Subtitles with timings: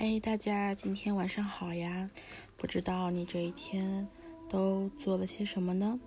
[0.00, 2.08] 嗨，大家今天晚上好呀！
[2.56, 4.06] 不知道你这一天
[4.48, 5.98] 都做了些什么呢？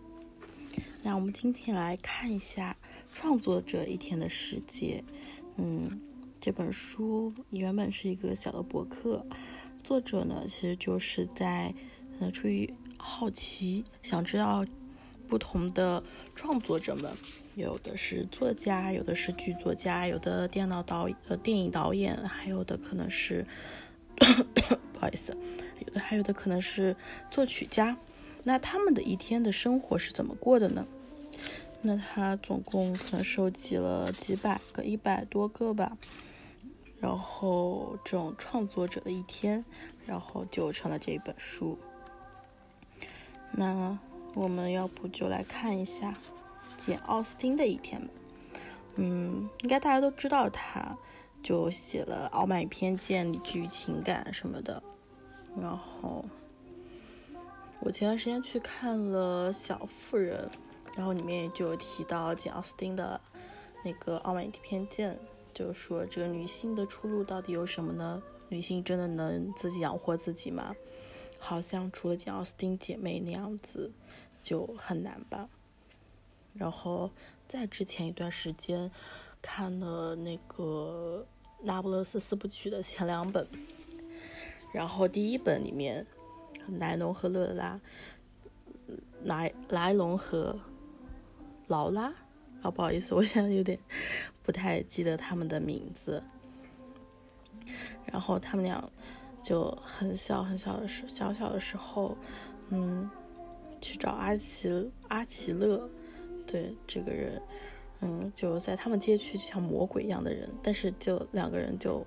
[1.04, 2.78] 那我们今天来看一下
[3.14, 5.04] 创作者一天的世界。
[5.58, 6.00] 嗯，
[6.40, 9.26] 这本书原本是一个小的博客，
[9.84, 11.74] 作者呢其实就是在
[12.22, 14.66] 呃出于好奇，想知道
[15.28, 16.02] 不同的
[16.34, 17.12] 创作者们，
[17.56, 23.46] 有的是作家，有的是剧作家，有的电脑导呃电影导演，还有的可能是。
[24.94, 25.36] 不好意思，
[25.80, 26.96] 有的还有的可能是
[27.32, 27.98] 作曲家，
[28.44, 30.86] 那他们的一天的生活是怎么过的呢？
[31.82, 35.98] 那他总共可能收集了几百个，一百多个吧。
[37.00, 39.66] 然后这种创作者的一天，
[40.06, 41.80] 然后就成了这一本书。
[43.54, 43.98] 那
[44.36, 46.16] 我们要不就来看一下
[46.82, 48.14] 简·奥斯汀的一天吧。
[48.96, 50.98] 嗯，应该大家都知道他。
[51.44, 54.84] 就写了《傲慢与偏见》《理智与情感》什么的，
[55.60, 56.24] 然后
[57.80, 60.48] 我前段时间去看了《小妇人》，
[60.96, 63.20] 然后里面就提到简奥斯汀的
[63.84, 65.16] 那个《傲慢与偏见》，
[65.52, 68.22] 就是说这个女性的出路到底有什么呢？
[68.50, 70.76] 女性真的能自己养活自己吗？
[71.40, 73.92] 好像除了简奥斯汀姐妹那样子
[74.44, 75.50] 就很难吧。
[76.54, 77.10] 然后
[77.48, 78.92] 在之前一段时间。
[79.44, 81.26] 看了那个
[81.64, 83.48] 《那不勒斯四部曲》的前两本，
[84.72, 86.06] 然后第一本里面，
[86.78, 87.82] 莱农和乐拉，
[89.24, 90.60] 莱莱龙和
[91.66, 92.14] 劳拉，
[92.62, 93.80] 啊不好意思，我现在有点
[94.44, 96.22] 不太记得他们的名字。
[98.06, 98.88] 然后他们俩
[99.42, 102.16] 就很小很小的时小小的时候，
[102.70, 103.10] 嗯，
[103.82, 105.90] 去找阿奇阿奇勒，
[106.46, 107.42] 对这个人。
[108.04, 112.04] 嗯，就在他们街区，就像魔鬼一样的人，但是就两个人就，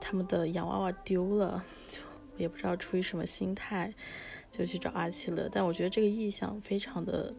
[0.00, 2.00] 他们的洋娃娃丢了，就
[2.36, 3.94] 也不知道出于什么心态，
[4.50, 5.48] 就去找阿奇勒。
[5.48, 7.32] 但我觉得这个意象非常的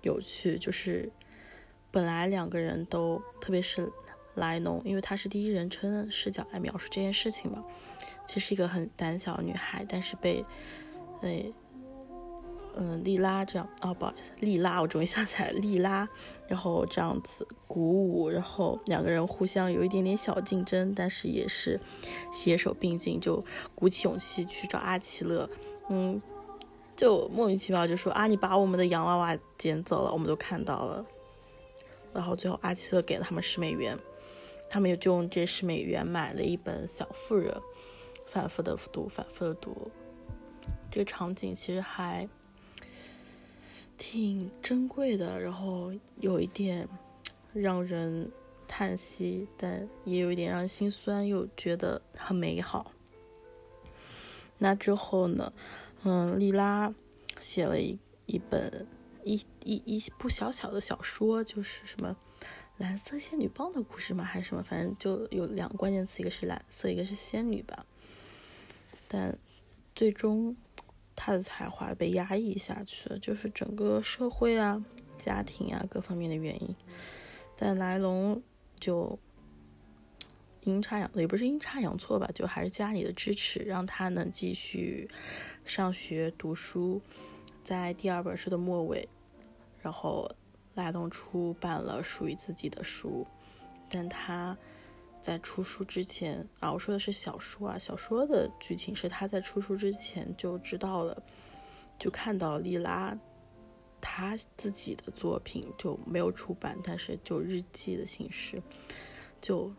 [0.00, 1.12] 有趣，就是
[1.90, 3.92] 本来两个人都，特别是
[4.34, 7.62] 莱农，因为他是第一人称视角来描述这件事情嘛，
[8.26, 10.42] 其实一个很胆小女孩，但是被，
[11.20, 11.52] 哎。
[12.76, 16.08] 嗯，莉拉这样啊，不好意思，莉拉，我终于想起来，莉拉，
[16.48, 21.78] 然后这样子鼓舞，然后两个人互相有一点点小竞争，但是也是
[22.32, 23.44] 携手并进，就
[23.76, 25.48] 鼓起勇气去找阿奇勒，
[25.88, 26.20] 嗯，
[26.96, 31.06] 就莫名其妙就说啊，你把我们的洋娃娃捡走了，我们都看到了，
[32.12, 33.96] 然后最后阿奇勒给了他们十美元，
[34.68, 37.52] 他们也就用这十美元买了一本《小妇人》，
[38.26, 39.92] 反复的读，反复的读，
[40.90, 42.28] 这个场景其实还。
[43.96, 46.88] 挺珍贵的，然后有一点
[47.52, 48.30] 让人
[48.66, 52.92] 叹息，但也有一点让人心酸，又觉得很美好。
[54.58, 55.52] 那之后呢？
[56.02, 56.94] 嗯，莉拉
[57.38, 58.86] 写了一一本
[59.22, 62.16] 一一一部小小的小说，就是什么
[62.78, 64.24] 蓝色仙女棒的故事嘛？
[64.24, 64.62] 还是什么？
[64.62, 67.86] 反正就有两个关键词，一个是蓝色，一个是仙女吧。
[69.06, 69.38] 但
[69.94, 70.56] 最终。
[71.24, 74.84] 他的才华被压抑下去了，就是整个社会啊、
[75.18, 76.76] 家庭啊各方面的原因。
[77.56, 78.42] 但来龙
[78.78, 79.18] 就
[80.64, 85.08] 阴差阳也不是阴差阳错吧，就还是家里的支持，让他能继续
[85.64, 87.00] 上学读书。
[87.64, 89.08] 在第二本书的末尾，
[89.80, 90.30] 然后
[90.74, 93.26] 来龙出版了属于自己的书，
[93.88, 94.54] 但他。
[95.24, 97.78] 在出书之前啊，我说的是小说啊。
[97.78, 101.22] 小说的剧情是他在出书之前就知道了，
[101.98, 103.18] 就看到莉拉
[104.02, 108.62] 他自己的作品就没有出版，但是就日记的形式，
[109.40, 109.72] 就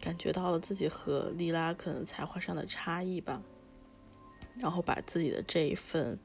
[0.00, 3.42] 感觉到了自己和莉拉可能才华上的差异吧。
[4.56, 6.18] 然后把自己的这一份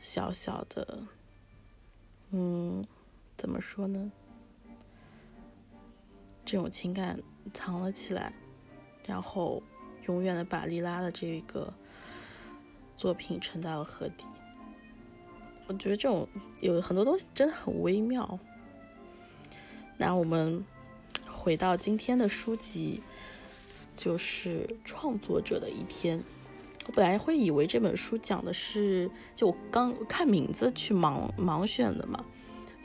[0.00, 1.02] 小小的，
[2.30, 2.82] 嗯，
[3.36, 4.10] 怎么说呢？
[6.50, 7.20] 这种情感
[7.52, 8.32] 藏了起来，
[9.04, 9.62] 然后
[10.06, 11.70] 永远的把莉拉的这个
[12.96, 14.24] 作品沉到了河底。
[15.66, 16.26] 我觉得这种
[16.62, 18.38] 有很多东西真的很微妙。
[19.98, 20.64] 那我们
[21.30, 23.02] 回到今天的书籍，
[23.94, 26.24] 就是创作者的一天。
[26.86, 32.24] 我本来会以为这本书讲的是，就我刚看名字去盲盲选的嘛。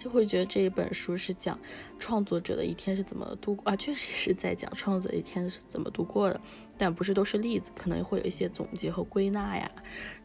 [0.04, 1.58] 就会觉得这一本书是讲
[1.98, 6.42] 创作者的一天是怎么度过啊，确实是在讲创作者一天是怎么度过的，
[6.78, 9.72] 但不是都是例子，可能会有一些总结和归纳呀，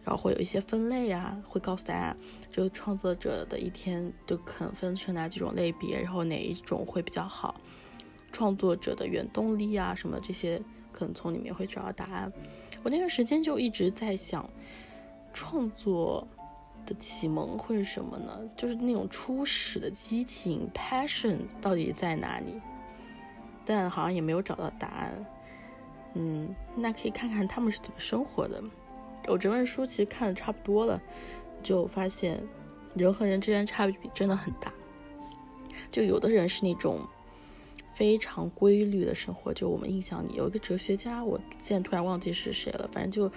[0.02, 2.16] 然后会有一些分类呀，会告诉大家
[2.50, 7.60] 就创作者的一天都可能分成哪几种类别，然后哪一种会比较好，
[8.32, 10.60] 创作者的原动力啊什么这些
[10.90, 12.32] 可能从里面会找到答案。
[12.82, 14.50] 我那段时间就一直在想，
[15.32, 16.26] 创作
[16.88, 18.40] 的启蒙会是什么呢？
[18.56, 22.58] 就是那种初始的激情 passion 到底在哪里？
[23.66, 25.26] 但好像也没有找到答案。
[26.14, 28.62] 嗯，那可以看看他们是怎么生活的。
[29.26, 30.98] 我这本书其实看的差不多了，
[31.62, 32.42] 就发现
[32.94, 34.72] 人和人之间差别真的很大。
[35.92, 37.06] 就有的人是那种
[37.94, 42.88] 非常规律的生活，就我们印象里有一个哲学家，我现在突然忘记是谁了。
[42.92, 43.30] 反正就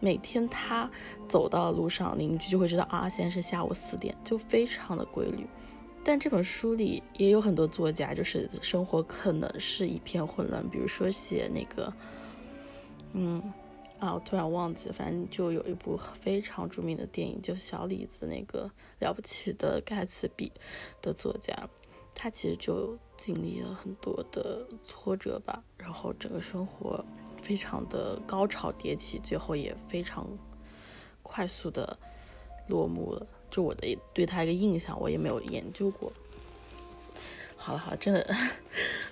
[0.00, 0.90] 每天他
[1.28, 5.46] 走到路上，邻居就会知道啊，现在是下午四点，就非常的规律。
[6.04, 11.92] 但这本书里也有很多作家，就是生活可能是一片混乱，比如说写那个，
[13.12, 13.52] 嗯。
[14.00, 20.50] 啊，我突然忘记，反正就有一部非常著名的电影，就小李子那个了不起的盖茨比
[21.02, 21.54] 的作家，
[22.14, 27.04] 他其实就经历了很多的挫折吧，然后整个生活
[27.42, 30.26] 非常的高潮迭起，最后也非常
[31.22, 31.98] 快速的
[32.68, 33.26] 落幕了。
[33.50, 36.12] 就我的对他一个印象，我也没有研究过。
[37.56, 38.36] 好了好了，真的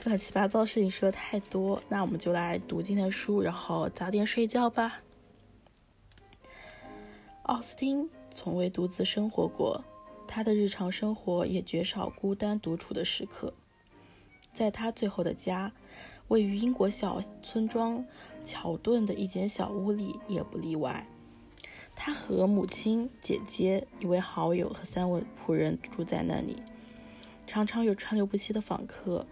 [0.04, 5.00] 乱七八糟事情说的太多，那我们就来读今天的书，然后早点睡觉吧。
[7.42, 9.82] 奥斯汀从未独自生活过，
[10.28, 13.54] 他的日常生活也绝少孤单独处的时刻。
[14.54, 15.72] 在他最后的家，
[16.28, 18.04] 位于英国小村庄
[18.44, 21.08] 乔顿的一间小屋里，也不例外。
[21.96, 26.62] 他和母亲、姐姐、一位好友和三位仆人住在那里。
[27.46, 29.26] 常常有川流不息的访客，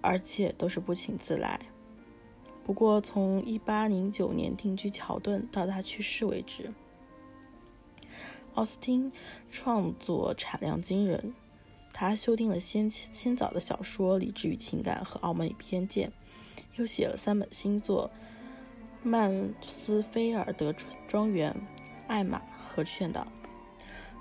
[0.00, 1.60] 而且都是不请自来。
[2.64, 6.72] 不过，从1809年定居乔顿到他去世为止，
[8.54, 9.10] 奥斯汀
[9.50, 11.34] 创作产量惊人。
[11.92, 16.10] 他修订了先先早的小说《理智与情感》和《傲慢与偏见》，
[16.76, 18.10] 又写了三本新作
[19.08, 20.74] 《曼斯菲尔德
[21.06, 21.52] 庄园》
[22.08, 23.20] 《艾玛》和《劝导》。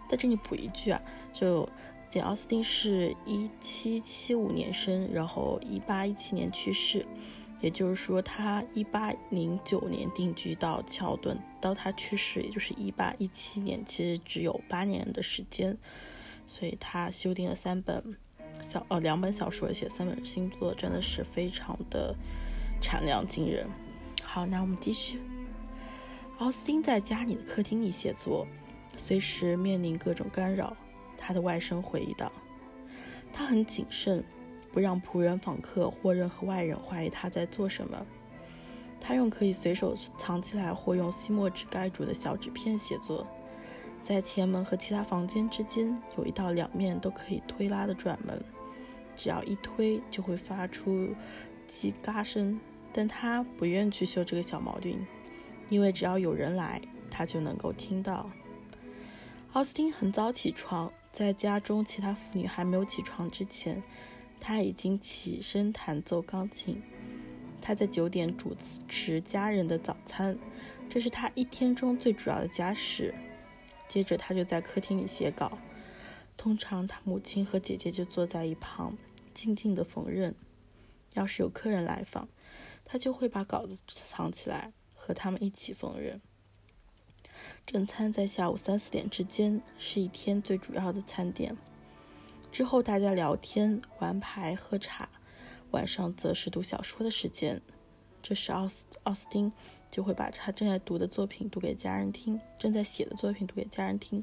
[0.09, 1.01] 在这里补一句啊，
[1.33, 1.67] 就。
[2.09, 7.05] 简·奥斯汀是一七七五年生，然后一八一七年去世，
[7.61, 15.77] 也就是说，他一八零九年定居到乔顿，到他去世，也就是一八一七年，其实只有八年的时间。
[16.47, 18.17] 所以他修订了三本
[18.61, 22.15] 小呃两本小说，写三本新作，真的是非常的
[22.81, 23.67] 产量惊人。
[24.23, 25.21] 好，那我们继续。
[26.39, 28.47] 奥斯汀在家里的客厅里写作，
[28.97, 30.75] 随时面临各种干扰。
[31.15, 32.31] 他的外甥回忆道
[33.31, 34.25] ：“他很谨慎，
[34.71, 38.05] 不让仆人、访客或任何外人怀疑他在做什么。
[38.99, 43.27] 他用可以随手藏起来或用吸墨纸盖住的小纸片写作。
[44.03, 48.43] 在前门和其他房间之间有一道两面都可以推拉的转门，
[49.15, 51.09] 只要一推就会发出
[51.69, 52.59] 叽嘎声。
[52.93, 55.05] 但他不愿去修这个小毛病，
[55.69, 58.29] 因为只要有人来，他就能够听到。”
[59.53, 60.91] 奥斯汀很早起床。
[61.13, 63.83] 在家中，其他妇女还没有起床之前，
[64.41, 66.81] 他已经起身弹奏钢琴。
[67.61, 68.57] 他在九点主
[68.89, 70.37] 持家人的早餐，
[70.89, 73.13] 这是他一天中最主要的家事。
[73.87, 75.59] 接着，他就在客厅里写稿。
[76.35, 78.97] 通常，他母亲和姐姐就坐在一旁，
[79.33, 80.33] 静静的缝纫。
[81.13, 82.27] 要是有客人来访，
[82.83, 86.19] 他就会把稿子藏起来，和他们一起缝纫。
[87.67, 91.55] 正餐在下午三四点之间是一天最主要的餐点，
[92.51, 95.07] 之后大家聊天、玩牌、喝茶，
[95.71, 97.61] 晚上则是读小说的时间。
[98.21, 99.51] 这时奥斯奥斯汀
[99.89, 104.21] 就会把他正在读的作品读给家人听，正在写的作品读给家人听。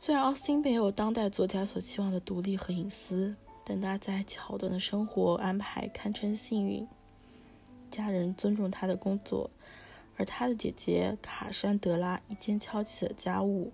[0.00, 6.86] 虽然奥斯汀没有当代作家所期望的独立和隐私，但他在乔顿的生活安排堪称幸运，
[7.88, 9.48] 家人尊重他的工作。
[10.16, 13.72] 而他的姐姐卡珊德拉一肩挑起了家务，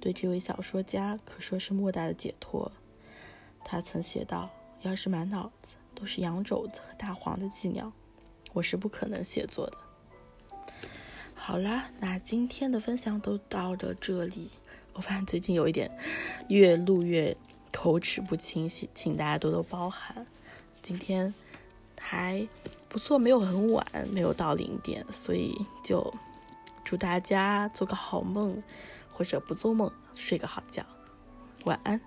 [0.00, 2.72] 对这位小说家可说是莫大的解脱。
[3.64, 4.50] 他曾写道
[4.82, 7.92] ：“要是满脑子都是羊肘子和大黄的伎俩，
[8.52, 9.78] 我是不可能写作的。”
[11.34, 14.50] 好啦，那今天的分享都到了这里。
[14.94, 15.90] 我发现最近有一点
[16.48, 17.36] 越录越
[17.72, 20.26] 口齿不清晰，请大家多多包涵。
[20.82, 21.32] 今天
[21.98, 22.48] 还。
[22.88, 26.12] 不错，没有很晚，没有到零点，所以就
[26.82, 28.60] 祝大家做个好梦，
[29.20, 30.82] 或者不做梦，睡个好觉，
[31.66, 32.00] 晚安。